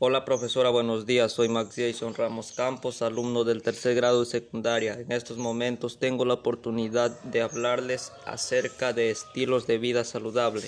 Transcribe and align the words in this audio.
Hola 0.00 0.24
profesora, 0.24 0.70
buenos 0.70 1.06
días. 1.06 1.32
Soy 1.32 1.48
Max 1.48 1.74
Jason 1.74 2.14
Ramos 2.14 2.52
Campos, 2.52 3.02
alumno 3.02 3.42
del 3.42 3.64
tercer 3.64 3.96
grado 3.96 4.20
de 4.20 4.26
secundaria. 4.26 4.94
En 4.94 5.10
estos 5.10 5.38
momentos 5.38 5.98
tengo 5.98 6.24
la 6.24 6.34
oportunidad 6.34 7.20
de 7.22 7.42
hablarles 7.42 8.12
acerca 8.24 8.92
de 8.92 9.10
estilos 9.10 9.66
de 9.66 9.78
vida 9.78 10.04
saludable. 10.04 10.62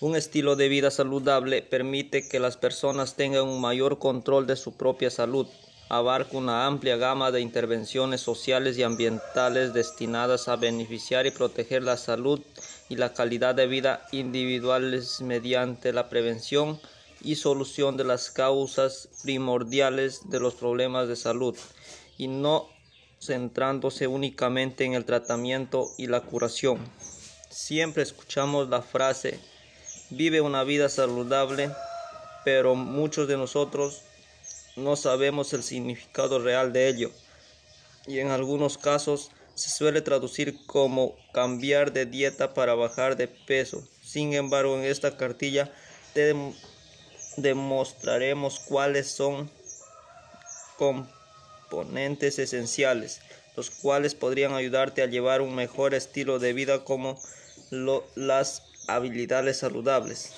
Un 0.00 0.14
estilo 0.14 0.54
de 0.54 0.68
vida 0.68 0.92
saludable 0.92 1.62
permite 1.62 2.28
que 2.28 2.38
las 2.38 2.56
personas 2.56 3.16
tengan 3.16 3.48
un 3.48 3.60
mayor 3.60 3.98
control 3.98 4.46
de 4.46 4.54
su 4.54 4.76
propia 4.76 5.10
salud. 5.10 5.48
Abarca 5.88 6.36
una 6.36 6.66
amplia 6.66 6.96
gama 6.98 7.32
de 7.32 7.40
intervenciones 7.40 8.20
sociales 8.20 8.78
y 8.78 8.84
ambientales 8.84 9.72
destinadas 9.72 10.46
a 10.46 10.54
beneficiar 10.54 11.26
y 11.26 11.32
proteger 11.32 11.82
la 11.82 11.96
salud 11.96 12.40
y 12.88 12.96
la 12.96 13.12
calidad 13.12 13.54
de 13.54 13.66
vida 13.66 14.06
individuales 14.12 15.20
mediante 15.20 15.92
la 15.92 16.08
prevención 16.08 16.80
y 17.20 17.36
solución 17.36 17.96
de 17.96 18.04
las 18.04 18.30
causas 18.30 19.08
primordiales 19.22 20.30
de 20.30 20.40
los 20.40 20.54
problemas 20.54 21.08
de 21.08 21.16
salud 21.16 21.56
y 22.16 22.28
no 22.28 22.68
centrándose 23.20 24.06
únicamente 24.06 24.84
en 24.84 24.94
el 24.94 25.04
tratamiento 25.04 25.90
y 25.98 26.06
la 26.06 26.20
curación. 26.20 26.78
Siempre 27.50 28.02
escuchamos 28.02 28.68
la 28.68 28.82
frase 28.82 29.40
vive 30.10 30.40
una 30.40 30.64
vida 30.64 30.88
saludable, 30.88 31.70
pero 32.44 32.74
muchos 32.74 33.28
de 33.28 33.36
nosotros 33.36 34.02
no 34.76 34.96
sabemos 34.96 35.52
el 35.52 35.62
significado 35.62 36.38
real 36.38 36.72
de 36.72 36.88
ello 36.88 37.10
y 38.06 38.20
en 38.20 38.30
algunos 38.30 38.78
casos 38.78 39.30
se 39.58 39.70
suele 39.70 40.00
traducir 40.02 40.64
como 40.66 41.16
cambiar 41.32 41.92
de 41.92 42.06
dieta 42.06 42.54
para 42.54 42.74
bajar 42.74 43.16
de 43.16 43.26
peso. 43.26 43.82
Sin 44.00 44.32
embargo, 44.34 44.78
en 44.78 44.84
esta 44.84 45.16
cartilla 45.16 45.72
te 46.14 46.32
demostraremos 47.36 48.60
cuáles 48.60 49.10
son 49.10 49.50
componentes 50.76 52.38
esenciales, 52.38 53.20
los 53.56 53.70
cuales 53.70 54.14
podrían 54.14 54.54
ayudarte 54.54 55.02
a 55.02 55.06
llevar 55.06 55.40
un 55.40 55.56
mejor 55.56 55.92
estilo 55.92 56.38
de 56.38 56.52
vida 56.52 56.84
como 56.84 57.20
las 58.14 58.62
habilidades 58.86 59.58
saludables. 59.58 60.34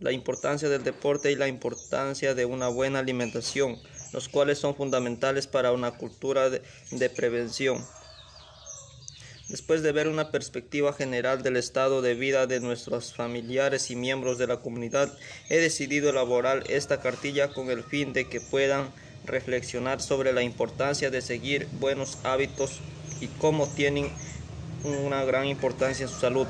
La 0.00 0.12
importancia 0.12 0.70
del 0.70 0.84
deporte 0.84 1.30
y 1.30 1.36
la 1.36 1.48
importancia 1.48 2.34
de 2.34 2.46
una 2.46 2.68
buena 2.68 3.00
alimentación 3.00 3.78
los 4.12 4.28
cuales 4.28 4.58
son 4.58 4.74
fundamentales 4.74 5.46
para 5.46 5.72
una 5.72 5.92
cultura 5.92 6.50
de, 6.50 7.10
prevención. 7.10 7.84
Después 9.48 9.82
de 9.82 9.92
ver 9.92 10.08
una 10.08 10.30
perspectiva 10.30 10.92
general 10.92 11.42
del 11.42 11.56
estado 11.56 12.02
de 12.02 12.14
vida 12.14 12.46
de 12.46 12.60
nuestros 12.60 13.14
familiares 13.14 13.90
y 13.90 13.96
miembros 13.96 14.36
de 14.36 14.46
la 14.46 14.58
comunidad, 14.58 15.12
he 15.48 15.56
decidido 15.56 16.10
elaborar 16.10 16.64
esta 16.68 17.00
cartilla 17.00 17.52
con 17.52 17.70
el 17.70 17.82
fin 17.82 18.12
de 18.12 18.28
que 18.28 18.40
puedan 18.40 18.90
reflexionar 19.24 20.00
sobre 20.00 20.32
la 20.32 20.42
importancia 20.42 21.10
de 21.10 21.22
seguir 21.22 21.66
buenos 21.80 22.18
hábitos 22.24 22.80
y 23.20 23.26
cómo 23.26 23.66
tienen 23.68 24.10
una 24.84 25.24
gran 25.24 25.46
importancia 25.46 26.04
en 26.04 26.10
su 26.10 26.20
salud. 26.20 26.46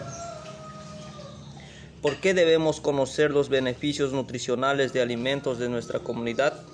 ¿Por 2.02 2.20
qué 2.20 2.32
debemos 2.34 2.80
conocer 2.80 3.30
los 3.32 3.48
beneficios 3.48 4.12
nutricionales 4.12 4.92
de 4.92 5.02
alimentos 5.02 5.58
de 5.58 5.68
nuestra 5.68 5.98
comunidad? 5.98 6.64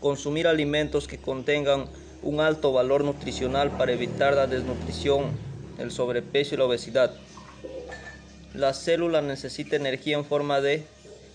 Consumir 0.00 0.46
alimentos 0.46 1.06
que 1.08 1.18
contengan 1.18 1.86
un 2.22 2.40
alto 2.40 2.72
valor 2.72 3.04
nutricional 3.04 3.70
para 3.76 3.92
evitar 3.92 4.34
la 4.34 4.46
desnutrición, 4.46 5.24
el 5.78 5.90
sobrepeso 5.90 6.54
y 6.54 6.58
la 6.58 6.64
obesidad. 6.64 7.14
La 8.54 8.72
célula 8.72 9.20
necesita 9.20 9.76
energía 9.76 10.16
en 10.16 10.24
forma 10.24 10.60
de 10.60 10.84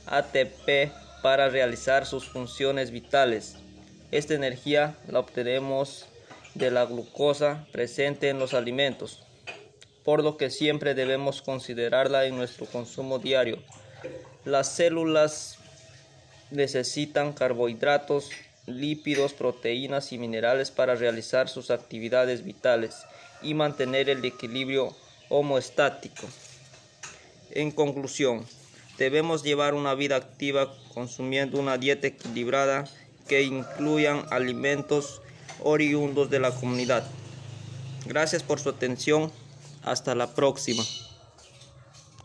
ATP 0.08 0.92
para 1.22 1.50
realizar 1.50 2.06
sus 2.06 2.28
funciones 2.28 2.92
vitales. 2.92 3.56
Esta 4.12 4.34
energía 4.34 4.96
la 5.08 5.20
obtenemos 5.20 6.08
de 6.56 6.72
la 6.72 6.86
glucosa 6.86 7.66
presente 7.72 8.30
en 8.30 8.40
los 8.40 8.54
alimentos, 8.54 9.24
por 10.04 10.24
lo 10.24 10.36
que 10.36 10.50
siempre 10.50 10.96
debemos 10.96 11.42
considerarla 11.42 12.26
en 12.26 12.36
nuestro 12.36 12.66
consumo 12.66 13.20
diario. 13.20 13.60
Las 14.44 14.68
células 14.70 15.60
necesitan 16.50 17.32
carbohidratos, 17.32 18.32
lípidos, 18.66 19.34
proteínas 19.34 20.12
y 20.12 20.18
minerales 20.18 20.72
para 20.72 20.96
realizar 20.96 21.50
sus 21.50 21.72
actividades 21.72 22.44
vitales 22.44 23.06
y 23.42 23.54
mantener 23.54 24.10
el 24.10 24.24
equilibrio 24.24 24.96
homoestático. 25.30 26.28
En 27.52 27.72
conclusión, 27.72 28.46
debemos 28.98 29.44
llevar 29.44 29.74
una 29.74 29.96
vida 29.96 30.16
activa 30.16 30.74
consumiendo 30.94 31.60
una 31.60 31.78
dieta 31.78 32.08
equilibrada 32.08 32.86
que 33.28 33.44
incluyan 33.44 34.26
alimentos 34.30 35.22
oriundos 35.64 36.30
de 36.30 36.40
la 36.40 36.52
comunidad. 36.52 37.04
Gracias 38.06 38.44
por 38.44 38.60
su 38.60 38.70
atención. 38.70 39.32
Hasta 39.84 40.14
la 40.14 40.28
próxima. 40.36 40.84